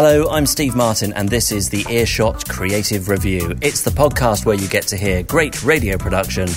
[0.00, 3.58] Hello, I'm Steve Martin, and this is the Earshot Creative Review.
[3.60, 6.48] It's the podcast where you get to hear great radio production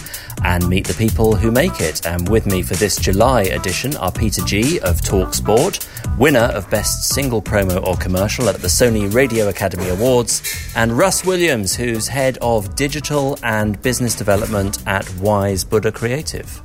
[0.44, 2.06] and meet the people who make it.
[2.06, 6.70] And with me for this July edition are Peter G of Talk Sport, winner of
[6.70, 10.44] Best Single Promo or Commercial at the Sony Radio Academy Awards,
[10.76, 16.62] and Russ Williams, who's head of digital and business development at Wise Buddha Creative.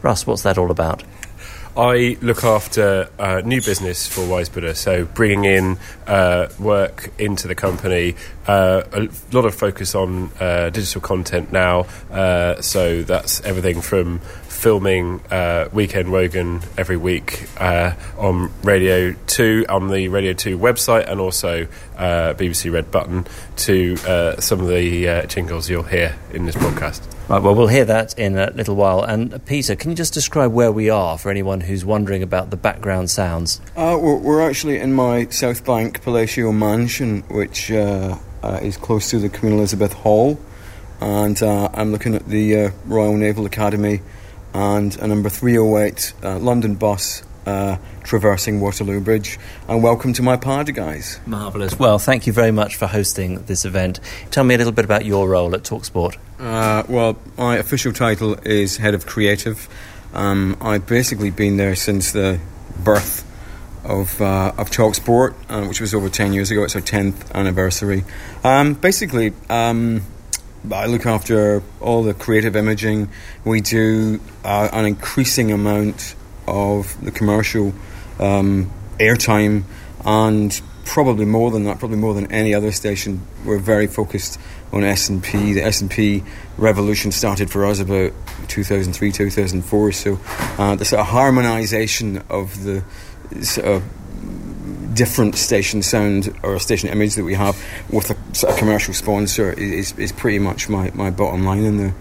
[0.00, 1.02] Russ, what's that all about?
[1.76, 7.48] I look after uh, new business for Wise Buddha, so bringing in uh, work into
[7.48, 8.14] the company.
[8.46, 14.20] Uh, a lot of focus on uh, digital content now, uh, so that's everything from
[14.56, 21.08] filming uh, Weekend Wogan every week uh, on Radio 2, on the Radio 2 website,
[21.08, 26.16] and also uh, BBC Red Button to uh, some of the uh, jingles you'll hear
[26.32, 27.02] in this podcast.
[27.28, 29.02] Right, well, we'll hear that in a little while.
[29.02, 32.50] And uh, Peter, can you just describe where we are for anyone who's wondering about
[32.50, 33.60] the background sounds?
[33.76, 39.52] We're, we're, actually in my South Bank Palatial mansion, which is close to the Queen
[39.52, 40.40] Elizabeth Hall.
[41.00, 44.00] And I'm looking at the Royal Naval Academy
[44.56, 49.38] and a number 308 uh, London bus uh, traversing Waterloo Bridge.
[49.68, 51.20] And welcome to my party, guys.
[51.26, 51.78] Marvellous.
[51.78, 54.00] Well, thank you very much for hosting this event.
[54.30, 56.16] Tell me a little bit about your role at Talksport.
[56.40, 59.68] Uh, well, my official title is Head of Creative.
[60.14, 62.40] Um, I've basically been there since the
[62.82, 63.24] birth
[63.84, 66.64] of, uh, of Talksport, uh, which was over 10 years ago.
[66.64, 68.04] It's our 10th anniversary.
[68.42, 70.00] Um, basically, um,
[70.72, 73.08] I look after all the creative imaging.
[73.44, 76.14] We do uh, an increasing amount
[76.46, 77.72] of the commercial
[78.18, 79.64] um, airtime,
[80.04, 83.26] and probably more than that, probably more than any other station.
[83.44, 84.40] We're very focused
[84.72, 85.52] on S and P.
[85.52, 86.22] The S and P
[86.58, 88.12] revolution started for us about
[88.48, 89.92] 2003, 2004.
[89.92, 90.18] So
[90.58, 92.82] uh, the sort of harmonisation of the
[93.44, 93.82] sort of
[94.96, 97.56] different station sound or station image that we have
[97.90, 101.76] with a, sort of commercial sponsor is, is pretty much my, my bottom line in
[101.76, 101.94] there.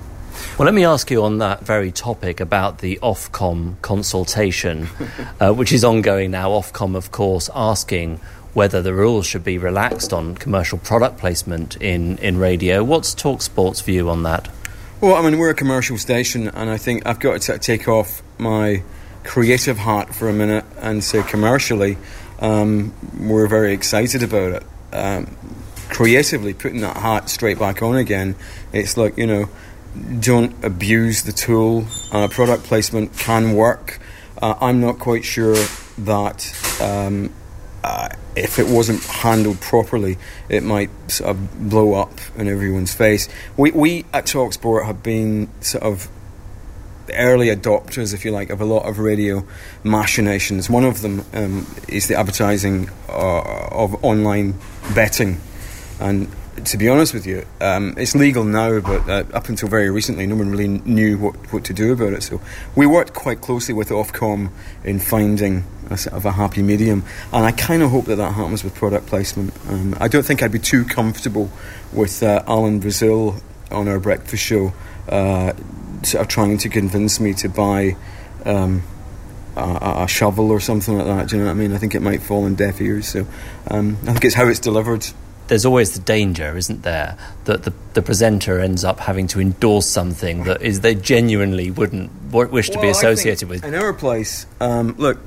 [0.57, 4.87] Well, let me ask you on that very topic about the Ofcom consultation,
[5.39, 6.49] uh, which is ongoing now.
[6.49, 8.19] Ofcom, of course, asking
[8.53, 12.83] whether the rules should be relaxed on commercial product placement in, in radio.
[12.83, 14.49] What's Talksport's view on that?
[15.01, 18.23] Well, I mean, we're a commercial station, and I think I've got to take off
[18.37, 18.81] my
[19.25, 21.97] creative hat for a minute and say commercially,
[22.39, 24.63] um, we're very excited about it.
[24.93, 25.35] Um,
[25.89, 28.35] creatively putting that hat straight back on again,
[28.73, 29.49] it's like, you know,
[30.19, 31.85] don't abuse the tool.
[32.11, 33.99] Uh, product placement can work.
[34.41, 35.55] Uh, I'm not quite sure
[35.99, 37.31] that um,
[37.83, 40.17] uh, if it wasn't handled properly,
[40.49, 43.29] it might sort of blow up in everyone's face.
[43.55, 46.09] We, we at Talksport have been sort of
[47.13, 49.45] early adopters, if you like, of a lot of radio
[49.83, 50.69] machinations.
[50.69, 54.55] One of them um, is the advertising uh, of online
[54.93, 55.39] betting.
[55.99, 56.27] And
[56.63, 60.25] to be honest with you, um, it's legal now, but uh, up until very recently,
[60.25, 62.23] no one really knew what, what to do about it.
[62.23, 62.41] So
[62.75, 64.49] we worked quite closely with Ofcom
[64.83, 68.33] in finding a sort of a happy medium, and I kind of hope that that
[68.33, 69.53] happens with product placement.
[69.69, 71.51] Um, I don't think I'd be too comfortable
[71.93, 73.35] with uh, Alan Brazil
[73.71, 74.73] on our breakfast show.
[75.07, 75.53] Uh,
[76.13, 77.95] of trying to convince me to buy
[78.45, 78.83] um,
[79.55, 81.29] a, a, shovel or something like that.
[81.29, 81.73] Do you know what I mean?
[81.73, 83.07] I think it might fall on deaf ears.
[83.07, 83.25] So
[83.69, 85.07] um, I think it's how it's delivered.
[85.47, 89.85] There's always the danger, isn't there, that the, the presenter ends up having to endorse
[89.85, 93.63] something that is they genuinely wouldn't wish to well, be associated with.
[93.63, 95.19] In our place, um, look,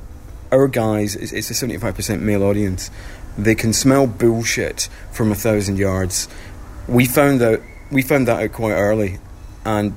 [0.51, 2.91] our guys, it's, it's a 75% male audience.
[3.37, 6.29] They can smell bullshit from a thousand yards.
[6.89, 9.19] We found out we found that out quite early,
[9.65, 9.97] and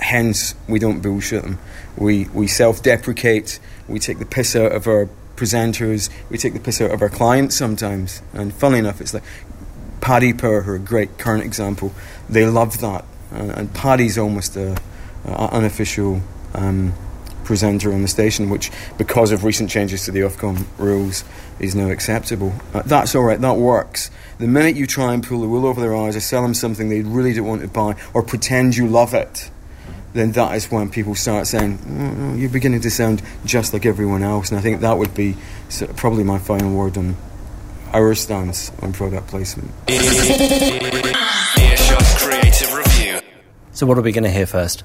[0.00, 1.58] hence we don't bullshit them.
[1.96, 3.60] We we self-deprecate.
[3.88, 6.10] We take the piss out of our presenters.
[6.30, 8.22] We take the piss out of our clients sometimes.
[8.32, 9.24] And funnily enough, it's like
[10.00, 11.92] Paddy Power, who are a great current example.
[12.28, 14.76] They love that, and, and Paddy's almost a,
[15.24, 16.22] a unofficial.
[16.54, 16.94] Um,
[17.50, 21.24] presenter on the station, which, because of recent changes to the Ofcom rules,
[21.58, 22.54] is now acceptable.
[22.72, 24.08] Uh, that's all right, that works.
[24.38, 26.90] The minute you try and pull the wool over their eyes or sell them something
[26.90, 29.50] they really don't want to buy or pretend you love it,
[30.12, 34.22] then that is when people start saying, oh, you're beginning to sound just like everyone
[34.22, 34.50] else.
[34.50, 35.36] And I think that would be
[35.68, 37.16] sort of probably my final word on
[37.92, 39.70] our stance on product placement.
[43.72, 44.84] So, what are we going to hear first?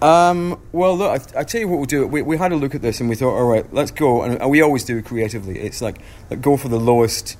[0.00, 2.06] Um, well, look, I, I, tell you what we'll do.
[2.06, 4.22] We, we had a look at this and we thought, all right, let's go.
[4.22, 5.58] And, and we always do creatively.
[5.58, 6.00] It's like,
[6.30, 7.36] like go for the lowest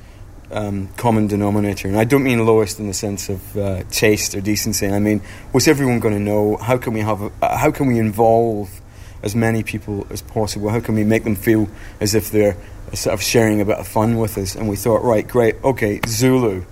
[0.52, 1.88] um, common denominator.
[1.88, 4.88] And I don't mean lowest in the sense of uh, taste or decency.
[4.88, 5.20] I mean,
[5.52, 6.56] what's everyone going to know?
[6.56, 7.22] How can we have?
[7.22, 8.80] A, uh, how can we involve
[9.22, 10.70] as many people as possible?
[10.70, 11.68] How can we make them feel
[12.00, 12.56] as if they're
[12.94, 16.00] sort of sharing a bit of fun with us, and we thought, right, great, okay,
[16.06, 16.64] Zulu.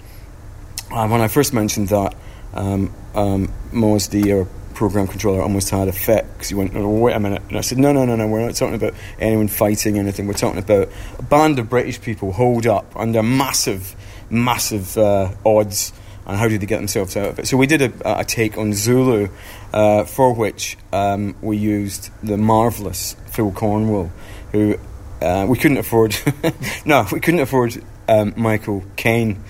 [0.91, 2.15] Um, when I first mentioned that,
[2.55, 7.13] um, um, the uh, program controller, almost had a fit because he went, oh, "Wait
[7.13, 8.29] a minute!" And I said, "No, no, no, no.
[8.29, 10.29] We're not talking about anyone fighting anything.
[10.29, 10.89] We're talking about
[11.19, 13.97] a band of British people holed up under massive,
[14.31, 15.93] massive uh, odds."
[16.27, 17.49] And how did they get themselves out of it?
[17.49, 19.31] So we did a, a take on Zulu,
[19.73, 24.13] uh, for which um, we used the marvelous Phil Cornwell,
[24.53, 24.79] who
[25.23, 26.15] uh, we couldn't afford.
[26.85, 29.43] no, we couldn't afford um, Michael Caine.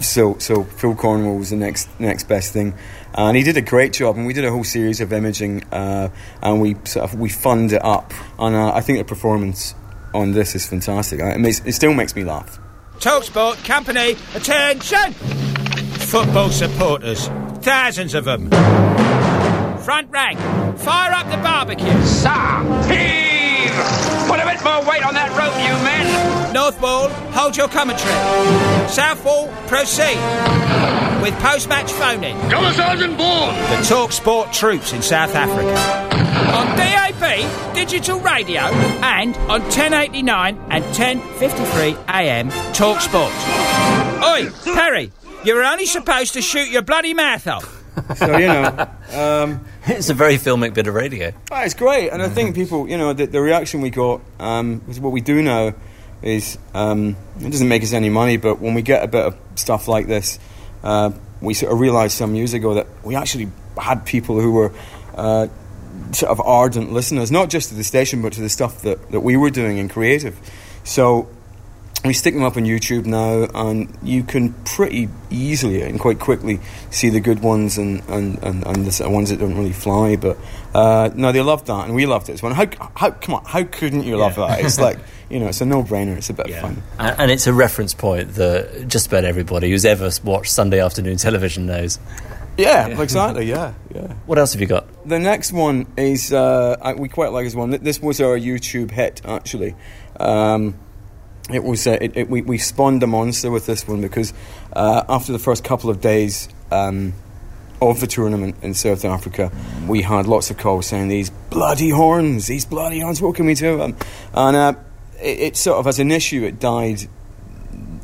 [0.00, 2.74] So, so Phil Cornwell was the next next best thing,
[3.16, 4.16] and he did a great job.
[4.16, 6.08] And we did a whole series of imaging, uh,
[6.42, 8.12] and we sort of we funded it up.
[8.38, 9.74] And uh, I think the performance
[10.14, 11.20] on this is fantastic.
[11.20, 12.58] It, makes, it still makes me laugh.
[12.98, 15.12] Talksport company, attention!
[15.12, 17.28] Football supporters,
[17.60, 18.48] thousands of them.
[19.80, 20.38] Front rank,
[20.78, 22.02] fire up the barbecue.
[22.04, 24.26] Sir, heave!
[24.26, 25.45] Put a bit more weight on that rope,
[26.80, 26.90] you men!
[26.90, 28.12] North Wall, hold your commentary.
[28.88, 30.18] South Wall, proceed.
[31.22, 32.38] With post-match phoning.
[32.50, 33.54] Colour Sergeant Bourne!
[33.54, 35.76] The Talk Sport troops in South Africa.
[36.54, 43.32] On DAB, digital radio, and on 1089 and 1053 AM Talk Sport.
[44.22, 45.12] Oi, Perry,
[45.44, 47.72] you were only supposed to shoot your bloody mouth off.
[48.16, 51.32] So you know, um, It's a very filmic bit of radio.
[51.50, 54.82] ah, it's great, and I think people, you know, the, the reaction we got um,
[54.88, 55.74] is what we do now
[56.22, 59.36] is um, it doesn't make us any money, but when we get a bit of
[59.54, 60.38] stuff like this,
[60.82, 61.10] uh,
[61.40, 64.72] we sort of realised some years ago that we actually had people who were.
[65.14, 65.48] Uh,
[66.12, 69.20] sort of ardent listeners, not just to the station, but to the stuff that, that
[69.20, 70.38] we were doing in creative.
[70.84, 71.28] So
[72.04, 76.60] we stick them up on YouTube now, and you can pretty easily and quite quickly
[76.90, 80.16] see the good ones and, and, and, and the ones that don't really fly.
[80.16, 80.36] But
[80.74, 82.54] uh, no, they loved that, and we loved it as well.
[82.54, 84.60] How, how, come on, how couldn't you love that?
[84.64, 84.98] It's like,
[85.30, 86.82] you know, it's a no brainer, it's a bit of fun.
[86.98, 91.16] And, and it's a reference point that just about everybody who's ever watched Sunday afternoon
[91.16, 91.98] television knows.
[92.56, 94.14] Yeah, exactly, yeah, yeah.
[94.24, 94.86] What else have you got?
[95.06, 97.70] The next one is uh, we quite like this one.
[97.70, 99.74] This was our YouTube hit actually.
[100.18, 100.78] Um,
[101.52, 104.32] it was uh, it, it, we, we spawned a monster with this one because
[104.72, 107.12] uh, after the first couple of days um,
[107.80, 109.52] of the tournament in South Africa,
[109.86, 113.22] we had lots of calls saying these bloody horns, these bloody horns.
[113.22, 113.80] What can we do?
[113.80, 113.96] Um,
[114.34, 114.74] and uh,
[115.20, 117.02] it, it sort of as an issue, it died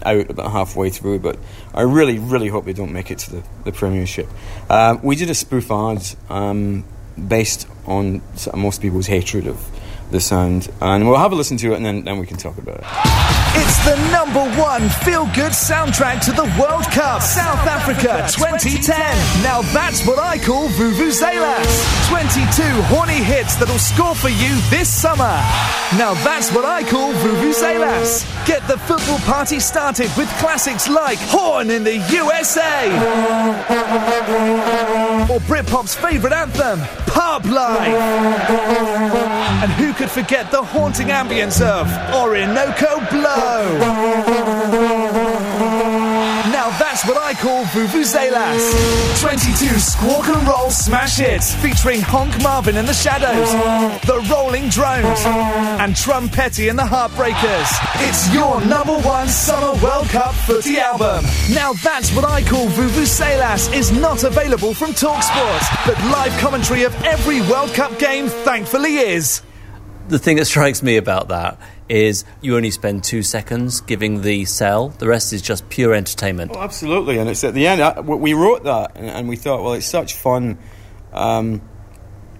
[0.04, 1.38] out about halfway through, but
[1.74, 4.28] I really, really hope they don't make it to the, the Premiership.
[4.68, 6.84] Uh, we did a spoof ad um,
[7.28, 8.22] based on
[8.54, 9.64] most people's hatred of
[10.10, 12.58] the sound, and we'll have a listen to it and then, then we can talk
[12.58, 13.31] about it.
[13.54, 17.20] It's the number one feel good soundtrack to the World Cup.
[17.20, 18.96] South Africa 2010.
[19.42, 22.08] Now that's what I call Vuvuzelas.
[22.08, 25.36] 22 horny hits that'll score for you this summer.
[25.98, 28.24] Now that's what I call Vuvuzelas.
[28.46, 32.88] Get the football party started with classics like Horn in the USA.
[35.30, 37.88] Or Britpop's favourite anthem, Pub Life.
[39.62, 43.00] And who could forget the haunting ambience of Orinoco
[46.52, 49.20] Now that's what I call Vuvuzelas.
[49.20, 53.50] 22 squawk and roll smash hits featuring Honk Marvin and the Shadows,
[54.06, 55.24] the Rolling Drones,
[55.80, 57.68] and Trumpetti and the Heartbreakers.
[58.08, 61.24] It's your number one Summer World Cup footy album.
[61.52, 66.94] Now that's what I call Vuvuzelas is not available from TalkSport, but live commentary of
[67.04, 69.42] every World Cup game thankfully is.
[70.08, 71.58] The thing that strikes me about that
[71.92, 74.88] is you only spend two seconds giving the sell.
[74.88, 76.52] The rest is just pure entertainment.
[76.54, 77.82] Oh, absolutely, and it's at the end.
[77.82, 80.58] I, we wrote that, and, and we thought, well, it's such fun.
[81.12, 81.60] Um,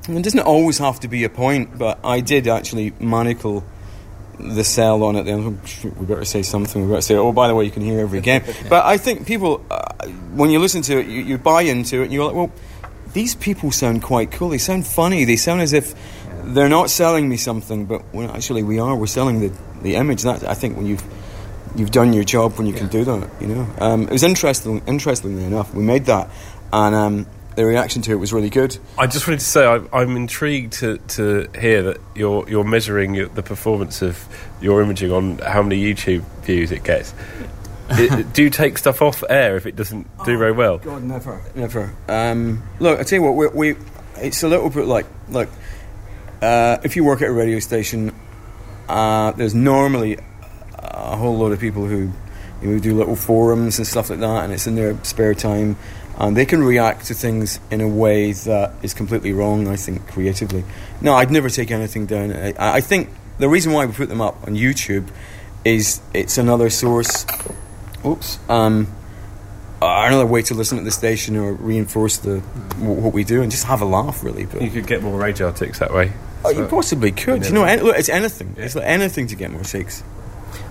[0.08, 3.62] and it doesn't always have to be a point, but I did actually manacle
[4.38, 5.60] the sell on at the end.
[5.84, 6.82] we better say something.
[6.82, 8.42] We better say, oh, by the way, you can hear every game.
[8.70, 12.04] but I think people, uh, when you listen to it, you, you buy into it,
[12.04, 12.50] and you're like, well,
[13.12, 14.48] these people sound quite cool.
[14.48, 15.24] They sound funny.
[15.24, 15.94] They sound as if
[16.44, 18.94] they're not selling me something, but when actually we are.
[18.96, 20.22] We're selling the, the image.
[20.22, 21.04] That I think when you've
[21.76, 23.30] you've done your job when you can do that.
[23.40, 24.82] You know, um, it was interesting.
[24.86, 26.30] Interestingly enough, we made that,
[26.72, 28.76] and um, the reaction to it was really good.
[28.98, 33.14] I just wanted to say I, I'm intrigued to, to hear that you're you're measuring
[33.14, 34.26] your, the performance of
[34.60, 37.14] your imaging on how many YouTube views it gets.
[37.90, 40.78] it, do you take stuff off air if it doesn't do very well?
[40.78, 41.94] God, never, never.
[42.08, 43.80] Um, look, I tell you what, we, we
[44.16, 45.48] it's a little bit like look.
[46.42, 48.12] Uh, if you work at a radio station,
[48.88, 50.18] uh, there's normally
[50.76, 52.10] a whole lot of people who
[52.60, 55.76] you know, do little forums and stuff like that, and it's in their spare time,
[56.18, 59.68] and they can react to things in a way that is completely wrong.
[59.68, 60.64] I think creatively.
[61.00, 62.32] No, I'd never take anything down.
[62.32, 65.08] I, I think the reason why we put them up on YouTube
[65.64, 67.24] is it's another source.
[68.04, 68.38] Oops.
[68.48, 68.88] Um,
[69.80, 72.40] another way to listen at the station or reinforce the
[72.80, 74.46] what we do and just have a laugh, really.
[74.46, 76.12] But You could get more RAJAR ticks that way.
[76.44, 77.42] Oh, you possibly could.
[77.42, 77.48] Yeah.
[77.48, 78.54] You know, an- look, it's anything.
[78.58, 80.02] It's like anything to get more takes.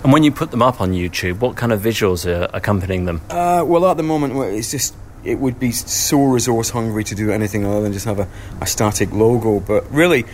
[0.04, 3.20] And when you put them up on YouTube, what kind of visuals are accompanying them?
[3.30, 7.30] Uh, well, at the moment, it's just it would be so resource hungry to do
[7.30, 8.28] anything other than just have a,
[8.60, 9.60] a static logo.
[9.60, 10.24] But really,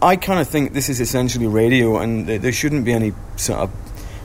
[0.00, 3.60] I kind of think this is essentially radio, and th- there shouldn't be any sort
[3.60, 3.70] of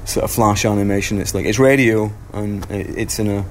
[0.05, 1.19] sort of flash animation.
[1.19, 3.45] It's like it's radio, and it's in a,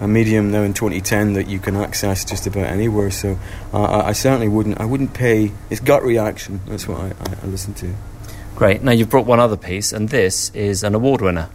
[0.00, 3.10] a medium now in 2010 that you can access just about anywhere.
[3.10, 3.38] So
[3.72, 4.80] uh, I, I certainly wouldn't.
[4.80, 5.52] I wouldn't pay.
[5.68, 6.60] It's gut reaction.
[6.66, 7.94] That's what I, I, I listen to.
[8.56, 8.82] Great.
[8.82, 11.50] Now you've brought one other piece, and this is an award winner.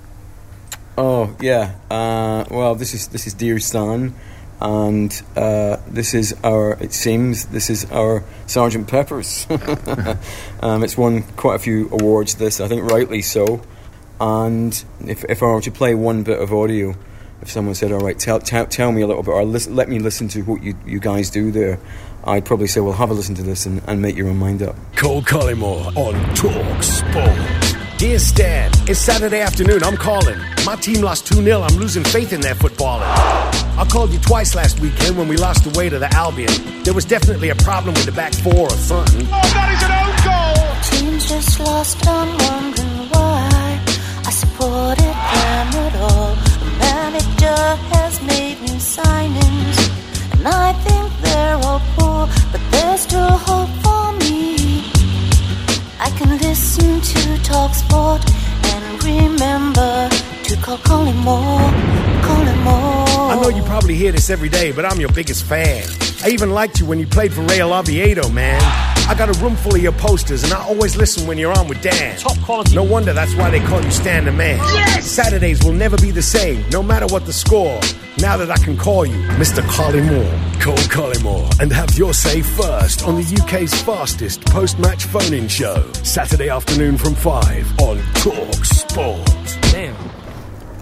[0.97, 1.75] Oh yeah.
[1.89, 4.13] Uh, well, this is this is Dear Stan,
[4.61, 6.73] and uh, this is our.
[6.81, 9.47] It seems this is our Sergeant Pepper's.
[10.61, 12.35] um, it's won quite a few awards.
[12.35, 13.61] This I think rightly so.
[14.21, 16.95] And if if I were to play one bit of audio,
[17.45, 19.87] if someone said, "All right, tell tell, tell me a little bit," or listen, let
[19.87, 21.77] me listen to what you you guys do there,
[22.23, 24.63] I'd probably say, "Well, have a listen to this and, and make your own mind
[24.63, 27.75] up." Cole Collymore on Talk Sport.
[27.97, 29.83] Dear Stan, it's Saturday afternoon.
[29.83, 30.37] I'm calling.
[30.65, 31.61] My team lost 2 0.
[31.61, 33.05] I'm losing faith in their footballing.
[33.77, 36.51] I called you twice last weekend when we lost away to the Albion.
[36.83, 39.27] There was definitely a problem with the back four or something.
[39.27, 40.65] Oh, that is an old goal!
[40.99, 43.79] Team just lost, I'm wondering why
[44.25, 46.34] I supported them at all.
[47.35, 53.69] Manager has made new signings, and I think they're all poor, but there's still hope
[53.83, 54.85] for me.
[55.99, 58.21] I can listen to Talk Sport
[58.63, 60.09] and remember
[60.43, 61.71] to call Collymore,
[62.21, 63.31] Collymore.
[63.31, 65.83] I know you probably hear this every day, but I'm your biggest fan.
[66.23, 68.94] I even liked you when you played for Real Oviedo, man.
[69.07, 71.67] I got a room full of your posters, and I always listen when you're on
[71.67, 72.17] with Dan.
[72.17, 72.73] Top quality.
[72.73, 74.57] No wonder that's why they call you Stan the Man.
[74.57, 75.05] Yes!
[75.05, 77.79] Saturdays will never be the same, no matter what the score.
[78.17, 79.61] Now that I can call you Mr.
[79.61, 80.59] Collymore.
[80.59, 85.91] Call Collymore and have your say first on the UK's fastest post-match phone-in show.
[86.01, 89.57] Saturday afternoon from 5 on Talk Sport.
[89.71, 89.95] Damn.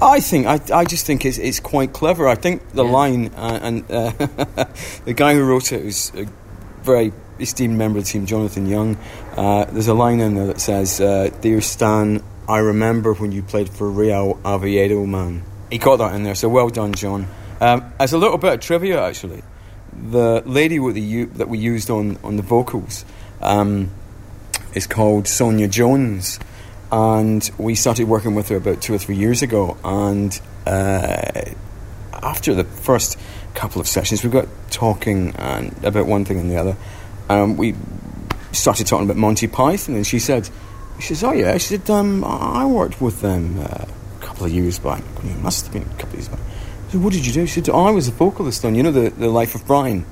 [0.02, 2.30] I think I, I just think it's, it's quite clever.
[2.30, 4.12] I think the line uh, and uh,
[5.06, 6.26] the guy who wrote it was a
[6.84, 7.12] very
[7.44, 8.98] esteemed member of the team, Jonathan Young.
[9.38, 13.44] Uh, there's a line in there that says, uh, "Dear Stan, I remember when you
[13.44, 17.28] played for Real Oviedo, man." He got that in there, so well done, John.
[17.62, 19.44] Um, as a little bit of trivia, actually,
[20.12, 23.06] the lady with the u- that we used on on the vocals
[23.42, 23.92] um,
[24.74, 26.40] is called Sonia Jones
[26.94, 29.76] and we started working with her about two or three years ago.
[29.84, 31.42] And uh,
[32.14, 33.20] after the first
[33.56, 36.78] couple of sessions, we got talking and about one thing and the other.
[37.30, 37.76] Um, we
[38.52, 40.50] started talking about Monty Python, and she said,
[41.00, 44.52] "She says, oh yeah," she said, um, "I worked with them uh, a couple of
[44.52, 45.04] years back.
[45.24, 47.46] It must have been a couple of years back." I said, "What did you do?"
[47.48, 50.06] She said, oh, "I was a vocalist on, you know, the the Life of Brian,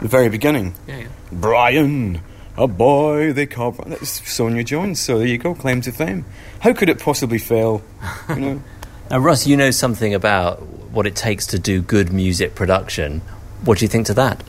[0.00, 1.08] the very beginning." Yeah, yeah.
[1.32, 2.20] Brian,
[2.56, 3.90] a boy they call Brian.
[3.90, 5.00] That's Sonia Jones.
[5.00, 6.24] So there you go, claim to fame.
[6.60, 7.82] How could it possibly fail?
[8.28, 8.62] You know.
[9.10, 13.20] Now, Russ, you know something about what it takes to do good music production.
[13.62, 14.42] What do you think to that?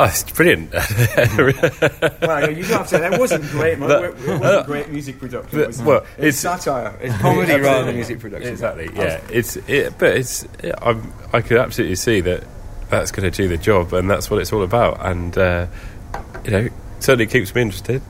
[0.00, 0.72] Oh, it's brilliant.
[2.22, 2.88] well, you have to.
[2.88, 3.78] Say that wasn't great.
[3.78, 5.58] But- it wasn't great music production.
[5.58, 5.84] But- was it?
[5.84, 6.98] well, it's, it's- satire.
[7.02, 8.50] It's comedy rather than music production.
[8.50, 8.88] Exactly.
[8.94, 9.20] Yeah.
[9.30, 12.44] It's it, but it's yeah, I'm, I could absolutely see that
[12.88, 15.04] that's going to do the job, and that's what it's all about.
[15.04, 15.66] And uh,
[16.46, 16.68] you know,
[17.00, 18.00] certainly keeps me interested.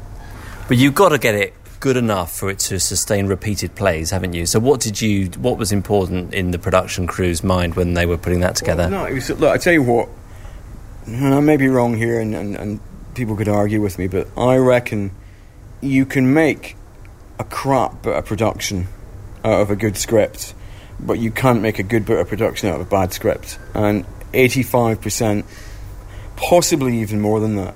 [0.69, 4.35] But you've got to get it good enough for it to sustain repeated plays, haven't
[4.35, 4.47] you?
[4.47, 5.27] So, what did you?
[5.39, 8.83] What was important in the production crew's mind when they were putting that together?
[8.89, 10.09] Well, no, it was, look, I tell you what.
[11.07, 12.81] And I may be wrong here, and, and, and
[13.15, 15.11] people could argue with me, but I reckon
[15.81, 16.77] you can make
[17.39, 18.87] a crap bit of production
[19.45, 20.55] out of a good script,
[20.99, 23.59] but you can't make a good bit of production out of a bad script.
[23.75, 24.05] And
[24.35, 25.47] eighty-five percent,
[26.37, 27.75] possibly even more than that,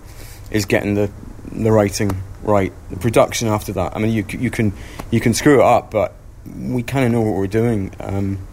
[0.51, 1.11] is getting the
[1.51, 2.11] the writing
[2.43, 2.73] right.
[2.91, 3.97] The production after that.
[3.97, 4.75] I mean, you you can
[5.11, 6.15] you can screw it up, but
[6.47, 7.91] we kind of know what we're doing.
[7.99, 8.47] Um,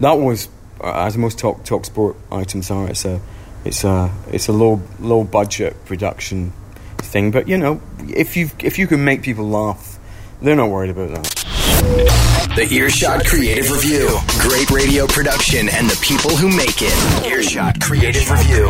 [0.00, 0.48] that was
[0.82, 2.88] uh, as most talk talk sport items are.
[2.88, 3.20] It's a
[3.64, 6.52] it's a it's a low low budget production
[6.98, 7.30] thing.
[7.30, 9.98] But you know, if you if you can make people laugh,
[10.40, 11.50] they're not worried about that.
[12.56, 14.18] The Earshot Creative Review.
[14.40, 17.26] Great radio production and the people who make it.
[17.26, 18.66] Earshot Creative Review.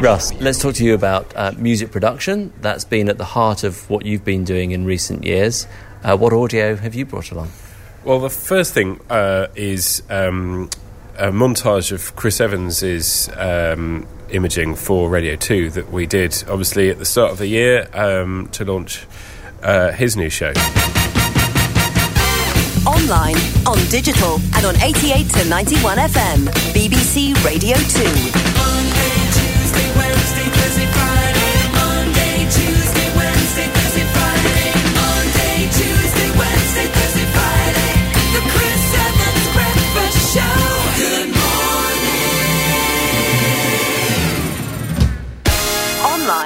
[0.00, 2.52] Russ, let's talk to you about uh, music production.
[2.60, 5.66] That's been at the heart of what you've been doing in recent years.
[6.04, 7.50] Uh, what audio have you brought along?
[8.04, 10.70] Well, the first thing uh, is um,
[11.18, 16.98] a montage of Chris Evans's um, imaging for Radio 2 that we did, obviously, at
[16.98, 19.04] the start of the year um, to launch
[19.62, 20.52] uh, his new show.
[22.86, 26.46] Online, on digital, and on 88 to 91 FM.
[26.72, 28.77] BBC Radio 2.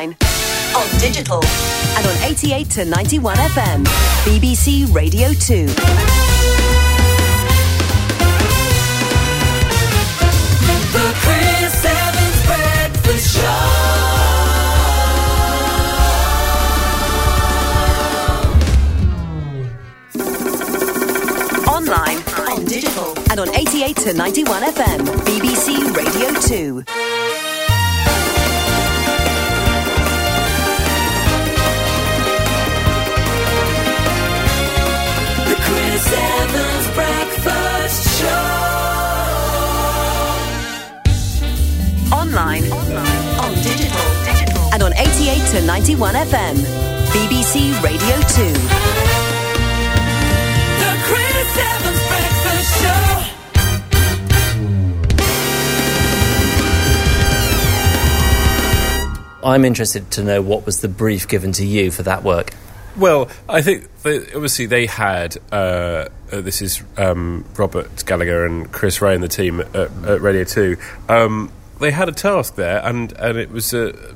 [0.02, 0.16] Online,
[0.75, 1.44] on digital,
[1.97, 3.85] and on 88 to 91 FM.
[4.25, 5.66] BBC Radio 2.
[10.92, 14.42] The Chris Evans Breakfast
[21.68, 22.18] Online,
[22.49, 24.99] on digital, and on 88 to 91 FM.
[25.25, 26.85] BBC Radio 2.
[42.12, 42.64] Online,
[43.40, 44.00] on digital,
[44.73, 46.56] and on 88 to 91 FM.
[47.12, 48.52] BBC Radio 2.
[50.80, 53.02] The Chris Evans Breakfast Show.
[59.44, 62.54] I'm interested to know what was the brief given to you for that work.
[62.96, 65.38] Well, I think they, obviously they had.
[65.50, 70.20] Uh, uh, this is um, Robert Gallagher and Chris Ray and the team at, at
[70.20, 70.76] Radio Two.
[71.08, 74.14] Um, they had a task there, and and it was a.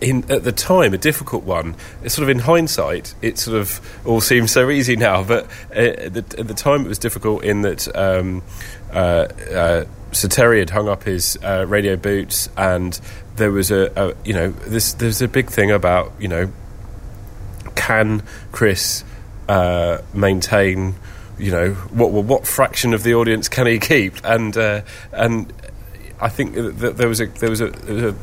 [0.00, 1.74] In, at the time, a difficult one.
[2.04, 5.24] It's sort of in hindsight, it sort of all seems so easy now.
[5.24, 8.44] But uh, at, the, at the time, it was difficult in that um,
[8.92, 13.00] uh, uh, Sir Terry had hung up his uh, radio boots, and
[13.34, 16.52] there was a, a you know this there's a big thing about you know
[17.74, 19.04] can Chris
[19.48, 20.94] uh, maintain,
[21.38, 24.14] you know, what what fraction of the audience can he keep?
[24.24, 25.52] And uh, and
[26.20, 28.16] I think that there was a there was a, there was a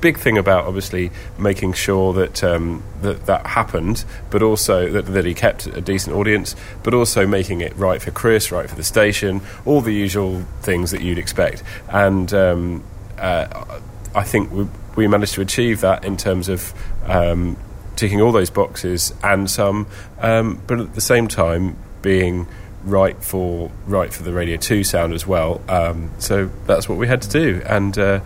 [0.00, 5.24] big thing about obviously making sure that um, that that happened, but also that, that
[5.24, 8.84] he kept a decent audience, but also making it right for Chris, right for the
[8.84, 11.62] station, all the usual things that you'd expect.
[11.88, 12.84] And um,
[13.18, 13.78] uh,
[14.14, 16.72] I think we, we managed to achieve that in terms of
[17.06, 17.56] um,
[17.96, 19.86] ticking all those boxes and some,
[20.20, 22.46] um, but at the same time being
[22.84, 25.60] right for right for the Radio Two sound as well.
[25.68, 28.20] Um, so that's what we had to do, and uh,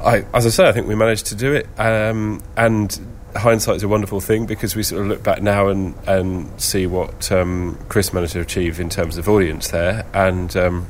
[0.00, 1.68] I, as I say, I think we managed to do it.
[1.78, 2.98] Um, and
[3.36, 6.86] hindsight is a wonderful thing because we sort of look back now and and see
[6.86, 10.86] what um, Chris managed to achieve in terms of audience there, and um,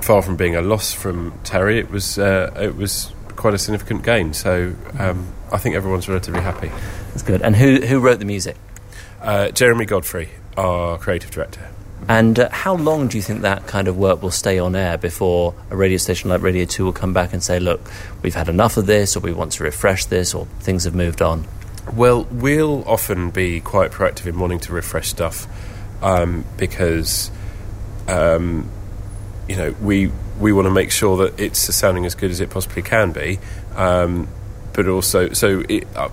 [0.00, 4.02] far from being a loss from Terry, it was uh, it was quite a significant
[4.02, 4.32] gain.
[4.32, 6.68] So um, I think everyone's relatively happy.
[7.08, 7.42] That's good.
[7.42, 8.56] And who who wrote the music?
[9.20, 11.68] Uh, Jeremy Godfrey, our creative director.
[12.08, 14.96] And uh, how long do you think that kind of work will stay on air
[14.96, 17.80] before a radio station like Radio 2 will come back and say, look,
[18.22, 21.20] we've had enough of this, or we want to refresh this, or things have moved
[21.20, 21.46] on?
[21.94, 25.46] Well, we'll often be quite proactive in wanting to refresh stuff
[26.02, 27.30] um, because,
[28.08, 28.68] um,
[29.48, 32.48] you know, we we want to make sure that it's sounding as good as it
[32.48, 33.38] possibly can be,
[33.76, 34.26] um,
[34.72, 36.08] but also so it, uh,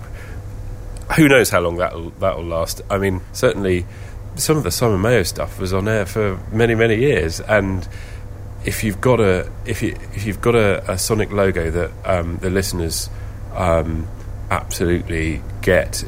[1.16, 2.82] who knows how long that'll that'll last.
[2.90, 3.86] I mean, certainly
[4.34, 7.88] some of the Simon Mayo stuff was on air for many many years, and
[8.64, 12.36] if you've got a if you if you've got a, a sonic logo that um,
[12.38, 13.08] the listeners
[13.54, 14.06] um,
[14.50, 16.04] absolutely get,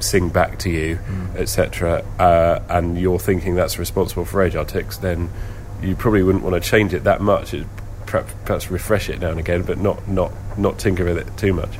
[0.00, 0.98] sing back to you,
[1.36, 5.30] etc., uh, and you're thinking that's responsible for age artics, then
[5.82, 7.54] you probably wouldn't want to change it that much.
[7.54, 7.66] It,
[8.22, 11.70] perhaps, refresh it now and again, but not not not tinker with it too much.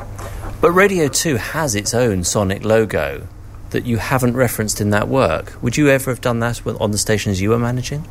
[0.61, 3.27] But Radio 2 has its own sonic logo
[3.70, 5.61] that you haven't referenced in that work.
[5.61, 8.07] Would you ever have done that with- on the stations you were managing?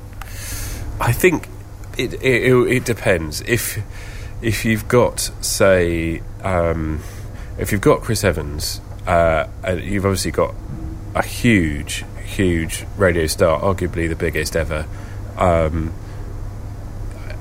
[0.99, 1.47] I think
[1.97, 3.41] it it, it, it depends.
[3.41, 3.79] If
[4.41, 7.01] if you've got say um,
[7.57, 10.53] if you've got Chris Evans, uh, and you've obviously got
[11.15, 14.85] a huge huge radio star, arguably the biggest ever.
[15.37, 15.93] Um,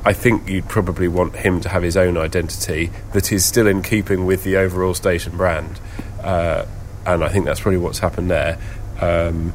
[0.05, 3.83] I think you'd probably want him to have his own identity that is still in
[3.83, 5.79] keeping with the overall station brand,
[6.23, 6.67] uh,
[7.07, 8.59] and I think that's probably what's happened there.
[9.01, 9.53] Um,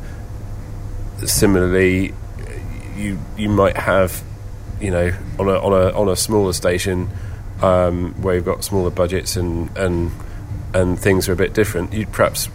[1.26, 2.14] similarly,
[2.96, 4.24] you you might have,
[4.80, 7.10] you know, on a on a on a smaller station
[7.62, 10.12] um, where you've got smaller budgets and and
[10.74, 11.94] and things are a bit different.
[11.94, 12.50] You'd perhaps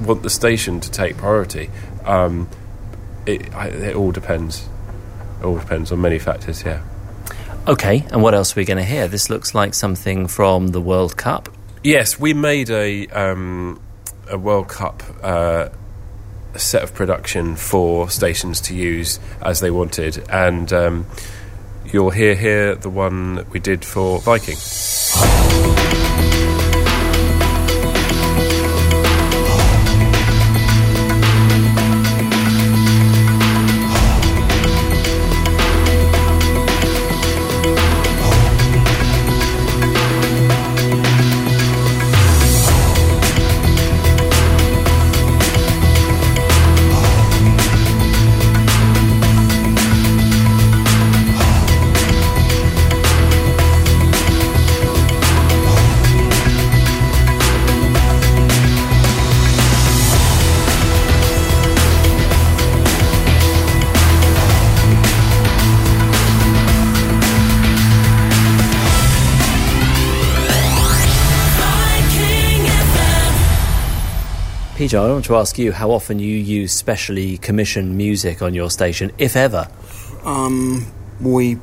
[0.00, 1.70] want the station to take priority.
[2.04, 2.48] Um,
[3.26, 4.68] it it all depends.
[5.40, 6.62] It all depends on many factors.
[6.64, 6.82] Yeah.
[7.66, 9.08] Okay, and what else are we going to hear?
[9.08, 11.48] This looks like something from the World Cup.
[11.84, 13.80] Yes, we made a um,
[14.30, 15.68] a World Cup uh,
[16.54, 21.06] a set of production for stations to use as they wanted, and um,
[21.84, 24.56] you'll hear here the one that we did for Viking.
[74.88, 78.70] Peter, I want to ask you how often you use specially commissioned music on your
[78.70, 79.68] station, if ever.
[80.24, 81.58] Um, we,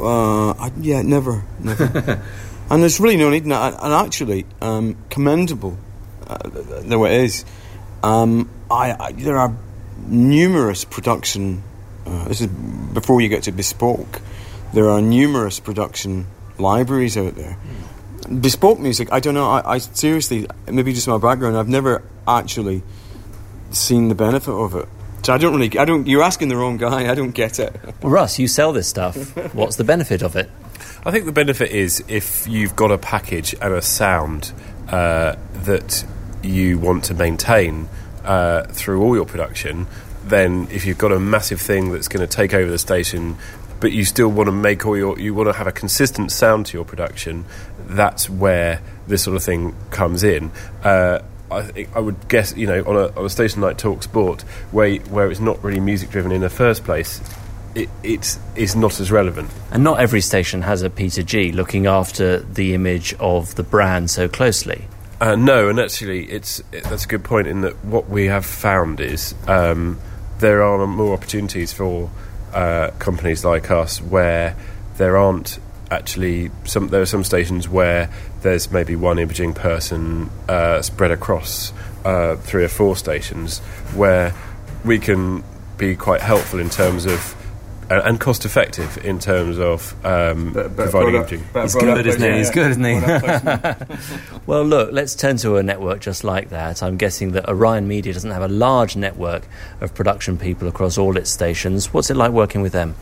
[0.00, 2.22] uh, I, yeah, never, never.
[2.70, 5.76] and there's really no need, and, and actually, um, commendable,
[6.26, 6.38] uh,
[6.80, 7.44] though it is.
[8.02, 9.54] Um, I, I, there are
[10.06, 11.62] numerous production.
[12.06, 14.22] Uh, this is before you get to bespoke.
[14.72, 17.58] There are numerous production libraries out there.
[18.40, 19.50] Bespoke music, I don't know.
[19.50, 21.58] I, I seriously, maybe just my background.
[21.58, 22.82] I've never actually
[23.70, 24.88] seen the benefit of it.
[25.24, 25.78] So I don't really.
[25.78, 26.06] I don't.
[26.06, 27.10] You're asking the wrong guy.
[27.10, 27.74] I don't get it.
[28.02, 29.36] Well, Russ, you sell this stuff.
[29.54, 30.50] What's the benefit of it?
[31.04, 34.52] I think the benefit is if you've got a package and a sound
[34.88, 36.04] uh, that
[36.42, 37.88] you want to maintain
[38.24, 39.86] uh, through all your production,
[40.24, 43.36] then if you've got a massive thing that's going to take over the station,
[43.80, 46.66] but you still want to make all your, you want to have a consistent sound
[46.66, 47.44] to your production,
[47.86, 50.52] that's where this sort of thing comes in.
[50.84, 51.20] Uh,
[51.52, 54.42] I, think, I would guess, you know, on a, on a station like Talk Sport,
[54.70, 57.20] where where it's not really music driven in the first place,
[57.74, 59.50] it, it's it's not as relevant.
[59.70, 64.10] And not every station has a Peter G looking after the image of the brand
[64.10, 64.86] so closely.
[65.20, 67.46] Uh, no, and actually, it's it, that's a good point.
[67.46, 70.00] In that, what we have found is um,
[70.38, 72.10] there are more opportunities for
[72.52, 74.56] uh, companies like us where
[74.96, 75.58] there aren't
[75.92, 76.88] actually some.
[76.88, 78.08] There are some stations where
[78.42, 81.72] there's maybe one imaging person uh, spread across
[82.04, 83.60] uh, three or four stations,
[83.94, 84.32] where
[84.84, 85.44] we can
[85.76, 87.34] be quite helpful in terms of.
[87.90, 91.42] uh, And cost effective in terms of um, providing imaging.
[91.52, 92.38] He's good, isn't he?
[92.38, 92.94] He's good, isn't he?
[94.46, 96.82] well, look, let's turn to a network just like that.
[96.82, 99.42] I'm guessing that Orion Media doesn't have a large network
[99.80, 101.92] of production people across all its stations.
[101.92, 102.94] What's it like working with them?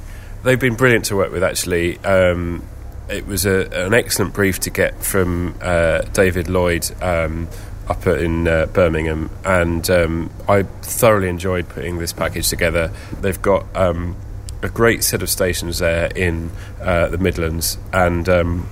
[0.42, 1.98] They've been brilliant to work with, actually.
[1.98, 2.62] Um,
[3.10, 7.48] it was a, an excellent brief to get from uh, David Lloyd um,
[7.88, 12.92] up in uh, Birmingham, and um, I thoroughly enjoyed putting this package together.
[13.20, 14.16] They've got um,
[14.62, 18.68] a great set of stations there in uh, the Midlands, and um,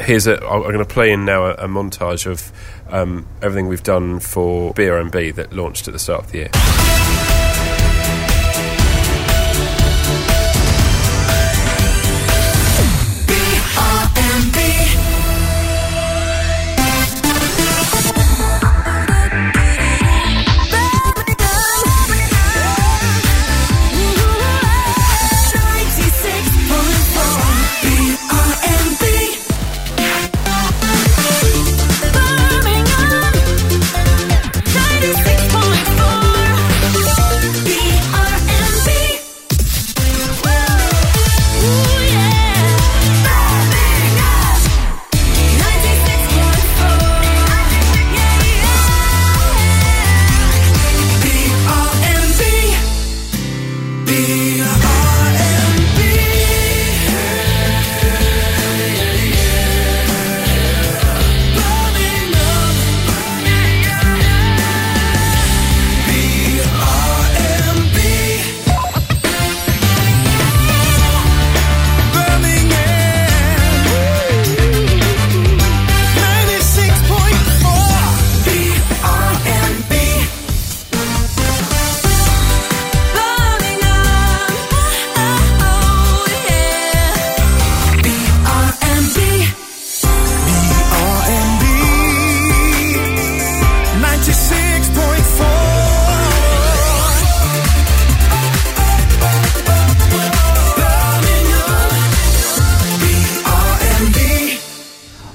[0.00, 0.36] here's a.
[0.46, 2.50] I'm going to play in now a, a montage of
[2.90, 6.93] um, everything we've done for BRMB that launched at the start of the year.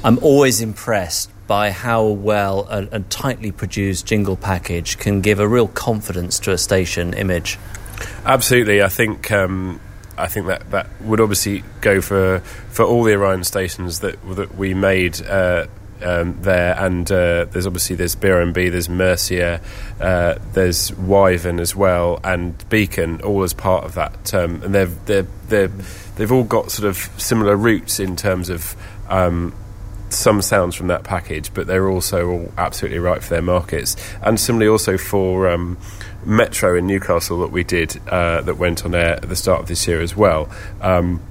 [0.04, 5.48] I'm always impressed by how well a, a tightly produced jingle package can give a
[5.48, 7.58] real confidence to a station image.
[8.24, 9.82] Absolutely, I think um,
[10.18, 14.56] I think that, that would obviously go for for all the Orion stations that that
[14.56, 15.22] we made.
[15.22, 15.68] Uh,
[16.02, 19.60] um, there and uh, there's obviously there's BRMB, there's Mercia,
[20.00, 24.34] uh, there's Wyvern as well, and Beacon, all as part of that.
[24.34, 25.68] Um, and they've they're, they're,
[26.16, 28.78] they've all got sort of similar roots in terms of
[29.10, 29.54] um,
[30.10, 33.95] some sounds from that package, but they're also all absolutely right for their markets.
[34.22, 35.78] And similarly, also for um,
[36.26, 39.67] Metro in Newcastle that we did uh, that went on air at the start of
[39.67, 40.50] this year as well.
[40.82, 41.22] Um,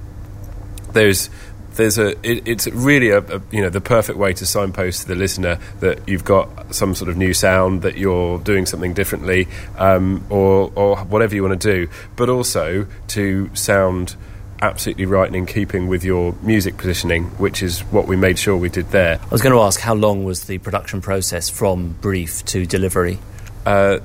[0.93, 1.29] there's
[1.75, 5.07] there's a it, it's really a, a you know the perfect way to signpost to
[5.07, 9.47] the listener that you've got some sort of new sound that you're doing something differently
[9.77, 14.15] um, or or whatever you want to do, but also to sound
[14.61, 18.57] absolutely right and in keeping with your music positioning, which is what we made sure
[18.57, 19.19] we did there.
[19.21, 23.19] I was going to ask how long was the production process from brief to delivery?
[23.65, 23.99] Uh,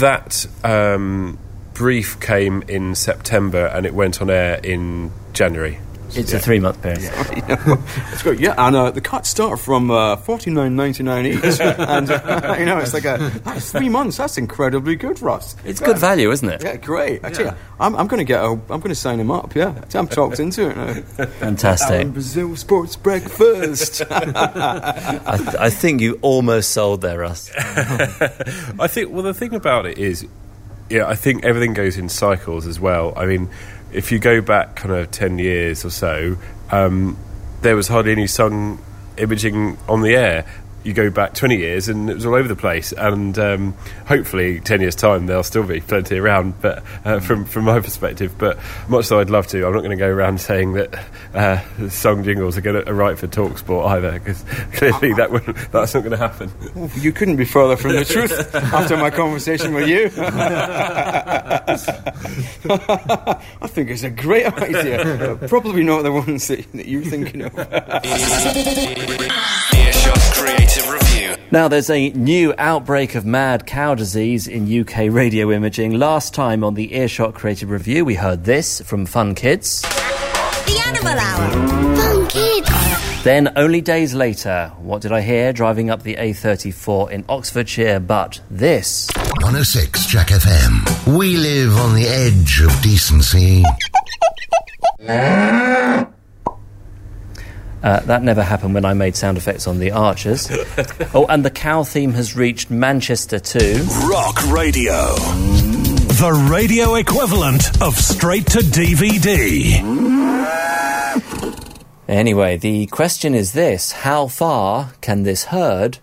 [0.00, 1.38] that um,
[1.74, 5.78] brief came in September and it went on air in January.
[6.14, 7.00] It's a three month period.
[7.02, 8.54] It's great, yeah.
[8.56, 12.64] And uh, the cuts start from uh, forty nine ninety nine each, and uh, you
[12.64, 14.16] know it's like a that's three months.
[14.16, 15.56] That's incredibly good for us.
[15.64, 16.62] It's good value, isn't it?
[16.62, 17.24] Yeah, great.
[17.24, 18.42] I tell you, I'm, I'm going to get.
[18.42, 19.54] A, I'm going to sign him up.
[19.54, 21.26] Yeah, I'm talked into it now.
[21.26, 21.90] Fantastic.
[21.90, 24.02] Alan Brazil Sports Breakfast.
[24.10, 27.50] I, th- I think you almost sold there, Russ.
[27.58, 29.10] I think.
[29.10, 30.26] Well, the thing about it is,
[30.90, 33.12] yeah, I think everything goes in cycles as well.
[33.16, 33.48] I mean,
[33.92, 36.36] if you go back kind of ten years or so,
[36.70, 37.16] um,
[37.62, 38.78] there was hardly any sun
[39.16, 40.46] imaging on the air.
[40.84, 42.92] You go back 20 years and it was all over the place.
[42.92, 43.74] And um,
[44.06, 46.60] hopefully, 10 years' time, there'll still be plenty around.
[46.60, 49.90] But uh, from from my perspective, but much though I'd love to, I'm not going
[49.90, 54.12] to go around saying that uh, song jingles are going to write for Talksport either,
[54.12, 56.50] because clearly that wouldn't, that's not going to happen.
[56.96, 60.10] you couldn't be further from the truth after my conversation with you.
[62.70, 65.38] I think it's a great idea.
[65.48, 67.54] Probably not the ones that, that you're thinking of.
[70.08, 71.36] Earshot Creative Review.
[71.50, 75.98] Now, there's a new outbreak of mad cow disease in UK radio imaging.
[75.98, 79.82] Last time on the Earshot Creative Review, we heard this from Fun Kids.
[79.82, 81.96] The Animal Hour.
[81.96, 83.22] Fun Kids.
[83.22, 88.40] Then, only days later, what did I hear driving up the A34 in Oxfordshire but
[88.48, 89.10] this?
[89.14, 91.18] 106 Jack FM.
[91.18, 93.62] We live on the edge of decency.
[97.82, 100.48] Uh, that never happened when I made sound effects on the Archers.
[101.14, 103.84] oh, and the cow theme has reached Manchester too.
[104.08, 105.14] Rock Radio.
[106.18, 109.78] The radio equivalent of straight to DVD.
[112.08, 115.98] Anyway, the question is this How far can this herd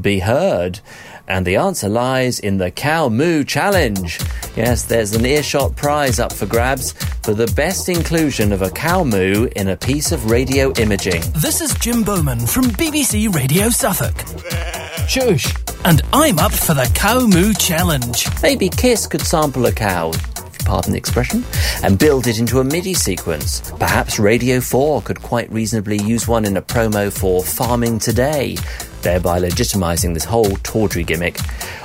[0.00, 0.80] be heard?
[1.30, 4.18] And the answer lies in the Cow Moo Challenge.
[4.56, 6.90] Yes, there's an earshot prize up for grabs
[7.22, 11.22] for the best inclusion of a cow moo in a piece of radio imaging.
[11.36, 14.16] This is Jim Bowman from BBC Radio Suffolk.
[15.08, 15.54] Shush.
[15.84, 18.26] And I'm up for the Cow Moo Challenge.
[18.42, 21.44] Maybe Kiss could sample a cow, if you pardon the expression,
[21.84, 23.70] and build it into a MIDI sequence.
[23.78, 28.56] Perhaps Radio 4 could quite reasonably use one in a promo for Farming Today,
[29.02, 31.38] thereby legitimising this whole tawdry gimmick.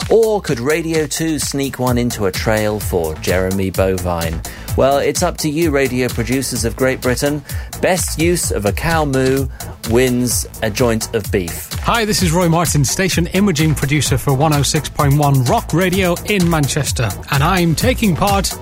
[0.09, 4.41] Or could Radio 2 sneak one into a trail for Jeremy Bovine?
[4.77, 7.43] Well, it's up to you, radio producers of Great Britain.
[7.81, 9.47] Best use of a cow moo
[9.89, 11.71] wins a joint of beef.
[11.79, 17.41] Hi, this is Roy Martin, station imaging producer for 106.1 Rock Radio in Manchester, and
[17.41, 18.57] I'm taking part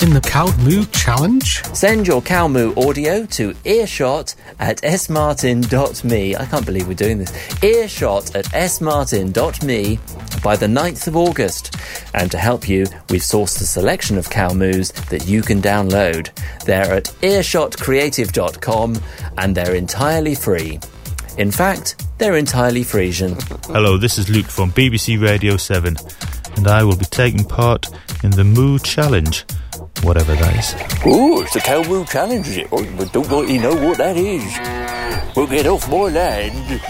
[0.00, 1.64] in the Cow Moo Challenge.
[1.74, 6.36] Send your cow moo audio to earshot at smartin.me.
[6.36, 7.62] I can't believe we're doing this.
[7.62, 9.98] Earshot at smartin.me
[10.42, 11.76] by the 9th of August.
[12.14, 16.30] And to help you, we've sourced a selection of cow moos that you can download.
[16.64, 19.00] They're at earshotcreative.com
[19.38, 20.80] and they're entirely free.
[21.38, 23.32] In fact, they're entirely Frisian.
[23.66, 25.96] Hello, this is Luke from BBC Radio 7,
[26.56, 27.88] and I will be taking part
[28.22, 29.44] in the Moo Challenge,
[30.02, 30.74] whatever that is.
[31.04, 32.68] Oh, it's the Cow Moo Challenge, it?
[32.72, 35.36] Oh, but don't really know what that is.
[35.36, 36.80] We'll get off more land.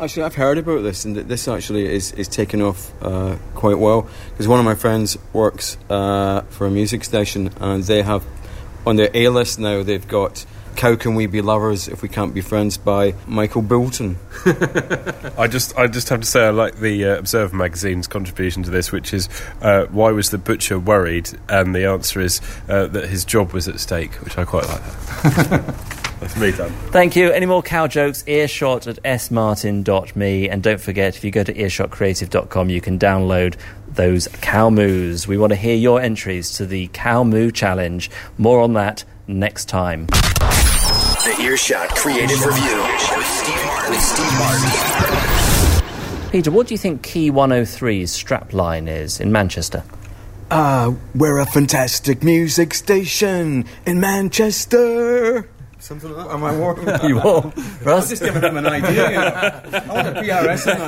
[0.00, 4.08] Actually, I've heard about this, and this actually is, is taken off uh, quite well
[4.30, 8.24] because one of my friends works uh, for a music station, and they have
[8.84, 9.82] on their A list now.
[9.82, 10.44] They've got
[10.78, 14.18] "How Can We Be Lovers If We Can't Be Friends" by Michael Bolton.
[15.38, 18.70] I just, I just have to say, I like the uh, Observer magazine's contribution to
[18.70, 19.28] this, which is
[19.60, 21.30] uh, why was the butcher worried?
[21.48, 24.82] And the answer is uh, that his job was at stake, which I quite like.
[24.82, 25.74] That.
[26.22, 26.70] That's me done.
[26.90, 27.32] Thank you.
[27.32, 28.22] Any more cow jokes?
[28.28, 30.48] Earshot at smartin.me.
[30.48, 33.56] And don't forget, if you go to earshotcreative.com, you can download
[33.88, 35.26] those cow moos.
[35.26, 38.08] We want to hear your entries to the Cow Moo Challenge.
[38.38, 40.06] More on that next time.
[40.06, 42.82] The Earshot Creative Review
[43.16, 43.90] with Steve Martin.
[43.90, 46.30] With Steve Martin.
[46.30, 49.84] Peter, what do you think Key 103's strapline is in Manchester?
[50.50, 55.48] Ah, we're a fantastic music station in Manchester.
[55.78, 56.34] Something like that.
[56.34, 56.86] Am I warm?
[57.08, 57.52] You warm?
[57.84, 59.10] I was just giving them an idea.
[59.10, 59.34] You know.
[59.72, 60.86] I want a PRS on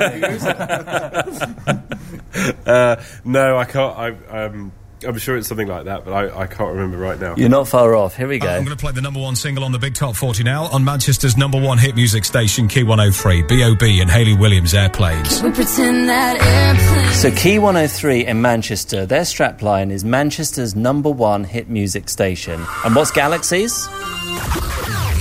[2.36, 2.66] that.
[2.66, 3.98] Uh, no, I can't.
[3.98, 4.72] I, um,
[5.04, 7.34] I'm sure it's something like that, but I, I can't remember right now.
[7.36, 8.16] You're not far off.
[8.16, 8.48] Here we go.
[8.48, 10.64] Uh, I'm going to play the number one single on the Big Top 40 now
[10.64, 14.00] on Manchester's number one hit music station, Key 103, B.O.B.
[14.00, 15.42] and Hayley Williams Airplanes.
[15.42, 17.14] We pretend that airplane.
[17.14, 22.64] So, Key 103 in Manchester, their strapline is Manchester's number one hit music station.
[22.84, 23.88] And what's Galaxy's?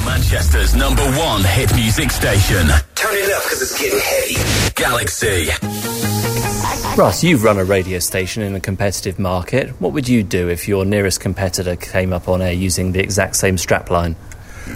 [0.05, 2.67] Manchester's number one hit music station.
[2.95, 4.71] Turn it up because it's getting heavy.
[4.75, 5.92] Galaxy.
[6.95, 9.69] Russ, you've run a radio station in a competitive market.
[9.81, 13.35] What would you do if your nearest competitor came up on air using the exact
[13.35, 14.15] same strapline?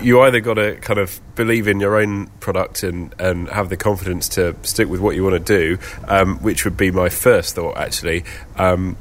[0.01, 3.77] you either got to kind of believe in your own product and, and have the
[3.77, 5.77] confidence to stick with what you want to do,
[6.07, 8.23] um, which would be my first thought actually.
[8.57, 8.97] Um,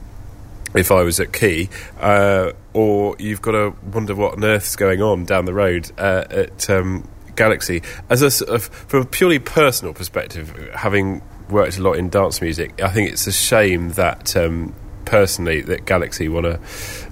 [0.74, 5.00] if I was at Key, uh, or you've got to wonder what on earth's going
[5.00, 7.82] on down the road uh, at um, Galaxy.
[8.10, 12.40] As a sort of, from a purely personal perspective, having worked a lot in dance
[12.40, 16.60] music, I think it's a shame that um, personally that Galaxy want to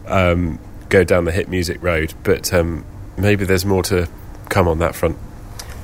[0.07, 2.85] um, go down the hit music road, but um,
[3.17, 4.09] maybe there's more to
[4.49, 5.17] come on that front.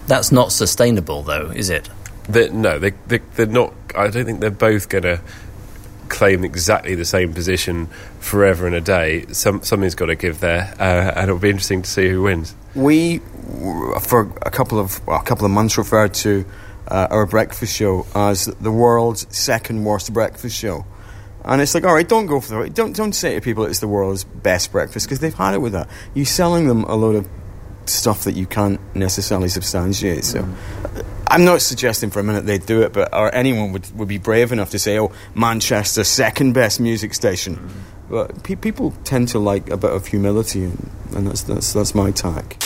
[0.06, 1.88] That's not sustainable, though, is it?
[2.28, 3.72] They, no, they, they, they're not.
[3.96, 5.20] I don't think they're both going to
[6.08, 7.86] claim exactly the same position
[8.18, 9.26] forever and a day.
[9.32, 12.54] Some, something's got to give there, uh, and it'll be interesting to see who wins.
[12.74, 13.18] We,
[14.02, 16.44] for a couple of well, a couple of months, referred to
[16.88, 20.84] uh, our breakfast show as the world's second worst breakfast show.
[21.44, 23.80] And it's like, all right, don't go for the don't don't say to people it's
[23.80, 25.88] the world's best breakfast because they've had it with that.
[26.14, 27.28] You're selling them a load of
[27.86, 30.24] stuff that you can't necessarily substantiate.
[30.24, 30.46] So,
[31.28, 34.18] I'm not suggesting for a minute they'd do it, but or anyone would would be
[34.18, 37.70] brave enough to say, oh, Manchester's second best music station.
[38.10, 41.94] But pe- people tend to like a bit of humility, and, and that's that's that's
[41.94, 42.56] my tack.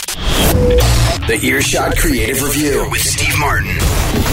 [1.27, 3.75] The Earshot Creative Review with Steve Martin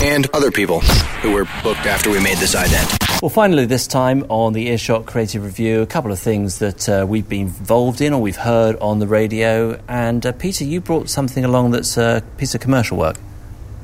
[0.03, 0.81] and other people
[1.23, 3.23] who were booked after we made this ident.
[3.23, 7.07] Well, finally, this time on the Earshot Creative Review, a couple of things that uh,
[7.09, 9.81] we've been involved in or we've heard on the radio.
[9.89, 13.17] And uh, Peter, you brought something along that's a piece of commercial work.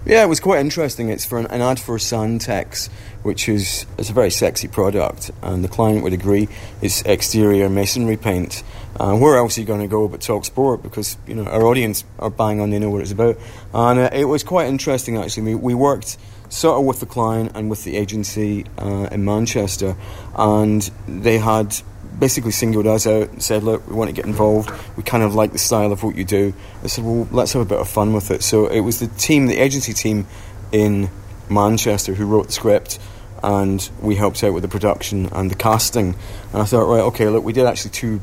[0.04, 1.08] Yeah, it was quite interesting.
[1.08, 2.88] It's for an, an ad for Sandtex,
[3.22, 6.48] which is it's a very sexy product, and the client would agree
[6.82, 8.62] it's exterior masonry paint.
[8.98, 10.82] Uh, where else are you going to go but Talk Sport?
[10.82, 13.38] Because you know our audience are bang on, they know what it's about.
[13.72, 15.54] And uh, it was quite interesting actually.
[15.54, 19.96] We, we worked sort of with the client and with the agency uh, in Manchester,
[20.36, 21.76] and they had
[22.18, 24.70] basically singled us out and said, "Look, we want to get involved.
[24.96, 27.62] We kind of like the style of what you do." I said, "Well, let's have
[27.62, 30.26] a bit of fun with it." So it was the team, the agency team
[30.72, 31.10] in
[31.48, 32.98] Manchester, who wrote the script,
[33.42, 36.16] and we helped out with the production and the casting.
[36.52, 38.20] And I thought, right, okay, look, we did actually two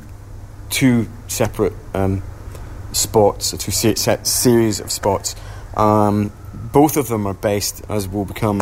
[0.69, 2.23] two separate um,
[2.91, 5.36] spots, or two se- set series of spots.
[5.75, 8.62] Um, both of them are based, as will become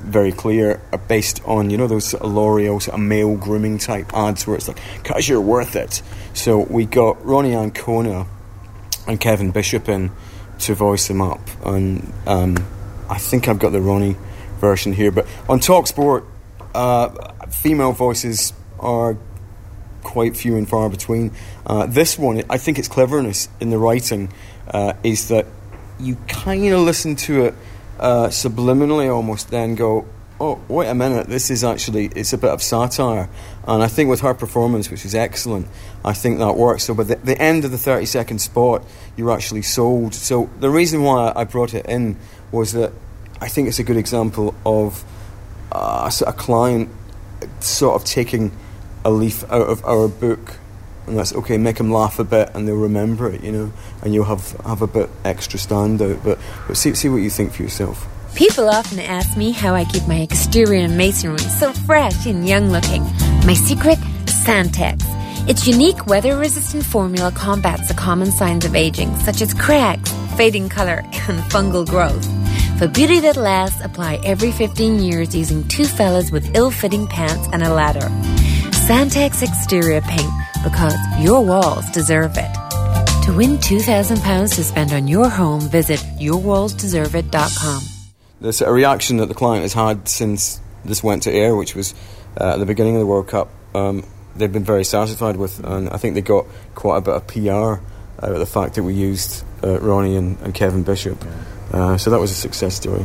[0.00, 4.14] very clear, are based on you know those sort L'Oreal sort of male grooming type
[4.14, 8.26] ads where it's like, "Cause you're worth it." So we got Ronni Ancona
[9.08, 10.12] and Kevin Bishop in
[10.60, 12.56] to voice them up, and um,
[13.08, 14.16] I think I've got the Ronni
[14.60, 15.10] version here.
[15.10, 16.24] But on Talksport,
[16.74, 17.08] uh,
[17.48, 19.16] female voices are
[20.06, 21.32] quite few and far between.
[21.66, 24.32] Uh, this one, I think its cleverness in the writing
[24.68, 25.46] uh, is that
[25.98, 27.54] you kind of listen to it
[27.98, 30.06] uh, subliminally almost, then go,
[30.40, 33.28] oh, wait a minute, this is actually, it's a bit of satire.
[33.66, 35.66] And I think with her performance, which is excellent,
[36.04, 36.84] I think that works.
[36.84, 38.84] So by the, the end of the 30 second spot,
[39.16, 40.14] you're actually sold.
[40.14, 42.16] So the reason why I brought it in
[42.52, 42.92] was that
[43.40, 45.04] I think it's a good example of
[45.72, 46.90] uh, a client
[47.60, 48.52] sort of taking
[49.06, 50.56] a leaf out of our book
[51.06, 54.12] and that's okay make them laugh a bit and they'll remember it you know and
[54.12, 57.62] you'll have have a bit extra standout but but see, see what you think for
[57.62, 62.70] yourself People often ask me how I keep my exterior masonry so fresh and young
[62.70, 63.02] looking.
[63.46, 63.98] My secret?
[64.26, 65.02] Sandtex.
[65.48, 70.68] Its unique weather resistant formula combats the common signs of aging, such as cracks, fading
[70.68, 72.26] color, and fungal growth.
[72.78, 77.48] For beauty that lasts, apply every 15 years using two fellas with ill fitting pants
[77.54, 78.10] and a ladder.
[78.86, 80.32] Sandtex exterior paint,
[80.62, 82.54] because your walls deserve it.
[83.24, 87.82] To win £2,000 to spend on your home, visit yourwalls.deserveit.com.
[88.40, 91.94] There's a reaction that the client has had since this went to air, which was
[92.40, 93.48] uh, at the beginning of the World Cup.
[93.74, 94.04] Um,
[94.36, 97.82] they've been very satisfied with, and I think they got quite a bit of PR
[98.24, 101.24] out of the fact that we used uh, Ronni and, and Kevin Bishop.
[101.72, 103.04] Uh, so that was a success story.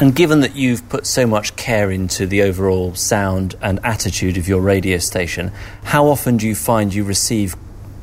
[0.00, 4.46] And given that you've put so much care into the overall sound and attitude of
[4.46, 5.50] your radio station,
[5.82, 7.56] how often do you find you receive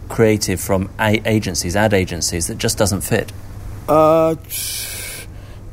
[0.10, 3.32] creative from a- agencies, ad agencies, that just doesn't fit?
[3.88, 4.36] Uh,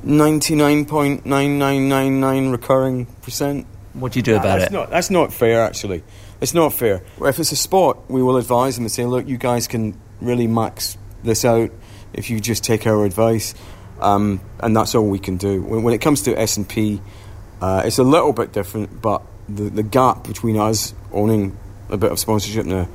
[0.04, 3.66] 99.9999 recurring percent.
[3.94, 4.72] What do you do about that's it?
[4.72, 6.04] Not, that's not fair, actually.
[6.40, 7.02] It's not fair.
[7.20, 10.46] If it's a spot, we will advise them and say, look, you guys can really
[10.46, 11.72] max this out
[12.12, 13.54] if you just take our advice.
[14.02, 15.62] Um, and that's all we can do.
[15.62, 17.00] When, when it comes to S&P,
[17.60, 21.56] uh, it's a little bit different, but the, the gap between us owning
[21.88, 22.88] a bit of sponsorship now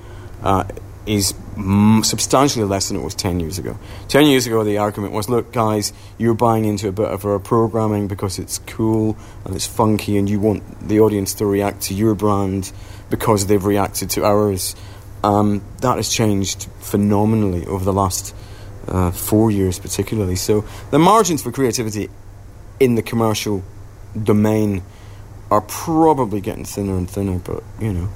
[0.43, 0.65] uh,
[1.05, 3.77] is mm, substantially less than it was 10 years ago.
[4.09, 7.39] 10 years ago, the argument was look, guys, you're buying into a bit of our
[7.39, 11.93] programming because it's cool and it's funky, and you want the audience to react to
[11.93, 12.71] your brand
[13.09, 14.75] because they've reacted to ours.
[15.23, 18.35] Um, that has changed phenomenally over the last
[18.88, 20.35] uh, four years, particularly.
[20.35, 22.09] So the margins for creativity
[22.79, 23.63] in the commercial
[24.21, 24.83] domain
[25.49, 28.09] are probably getting thinner and thinner, but you know,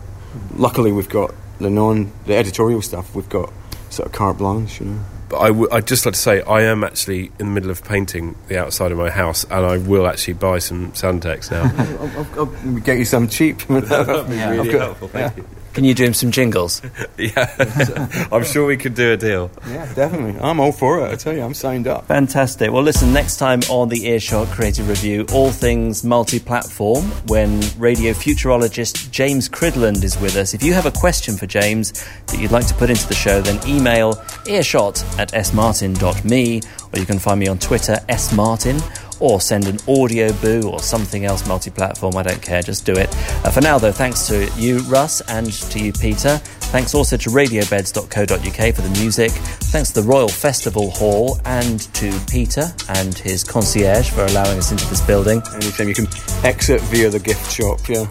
[0.56, 3.16] luckily we've got the non the editorial stuff.
[3.16, 3.52] We've got
[3.90, 5.00] sort of carte blanche, you know.
[5.30, 7.86] But I w- I'd just like to say I am actually in the middle of
[7.86, 11.64] painting the outside of my house, and I will actually buy some Sandtex now.
[12.02, 13.60] I'll, I'll, I'll get you some cheap.
[13.70, 15.46] That'd be really helpful, thank you.
[15.74, 16.82] Can you do him some jingles?
[17.18, 19.50] yeah, I'm sure we could do a deal.
[19.68, 20.40] Yeah, definitely.
[20.42, 21.12] I'm all for it.
[21.12, 22.08] I tell you, I'm signed up.
[22.08, 22.72] Fantastic.
[22.72, 28.12] Well, listen, next time on the Earshot Creative Review, all things multi platform, when radio
[28.12, 30.54] futurologist James Cridland is with us.
[30.54, 31.92] If you have a question for James
[32.28, 36.62] that you'd like to put into the show, then email earshot at smartin.me,
[36.94, 38.78] or you can find me on Twitter, smartin,
[39.22, 42.18] or send an Audioboo or something else multi platform.
[42.18, 43.10] I don't care, just do it.
[43.46, 46.40] Uh, for now, though, thanks to you, Russ, and to you, Peter.
[46.72, 49.32] Thanks also to radiobeds.co.uk for the music.
[49.32, 54.72] Thanks to the Royal Festival Hall and to Peter and his concierge for allowing us
[54.72, 55.42] into this building.
[55.54, 56.08] Anytime you can
[56.44, 58.06] exit via the gift shop, yeah.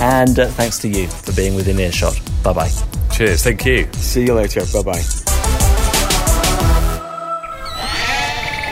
[0.00, 2.20] and uh, thanks to you for being within earshot.
[2.42, 2.70] Bye bye.
[3.12, 3.44] Cheers.
[3.44, 3.86] Thank you.
[3.92, 4.62] See you later.
[4.72, 5.29] Bye bye.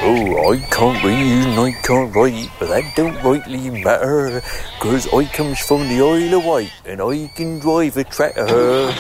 [0.01, 4.41] Oh, I can't read and I can't write, but that don't rightly matter,
[4.81, 8.95] 'cause I comes from the Isle of Wight and I can drive a tractor.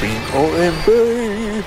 [0.00, 1.62] B-O-M-B.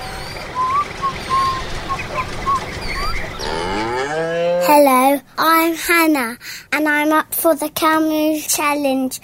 [4.68, 6.36] Hello, I'm Hannah,
[6.72, 9.20] and I'm up for the Calmu Challenge,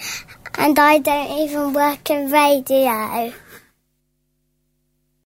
[0.56, 3.32] and I don't even work in radio.